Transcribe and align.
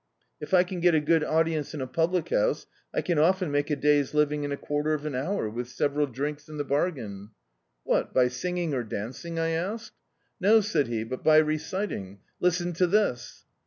If 0.39 0.51
I 0.51 0.63
can 0.63 0.79
get 0.79 0.95
a 0.95 0.99
good 0.99 1.23
audience 1.23 1.75
in 1.75 1.79
a 1.81 1.85
public 1.85 2.29
house, 2.29 2.65
I 2.91 3.01
can 3.03 3.19
often 3.19 3.51
make 3.51 3.69
a 3.69 3.75
day's 3.75 4.15
living 4.15 4.43
in 4.43 4.51
a 4.51 4.57
quarter 4.57 4.95
of 4.95 5.05
an 5.05 5.13
hour, 5.13 5.47
with 5.47 5.69
several 5.69 6.07
drinks 6.07 6.49
in 6.49 6.57
the 6.57 6.63
bargain." 6.63 7.29
"What, 7.83 8.11
by 8.11 8.27
singing 8.27 8.73
or 8.73 8.81
dancing?" 8.83 9.37
I 9.37 9.49
asked. 9.49 9.93
"No," 10.39 10.59
said 10.59 10.87
he, 10.87 11.03
"but 11.03 11.23
by 11.23 11.37
reciting. 11.37 12.17
Listen 12.39 12.73
to 12.73 12.87
this." 12.87 13.45